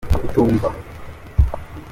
[0.21, 0.69] kutumva.